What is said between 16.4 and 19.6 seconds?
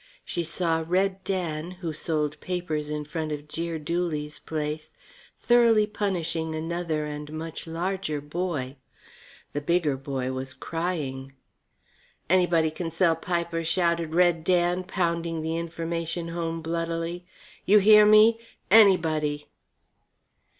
bloodily. "You hear me? anybody!"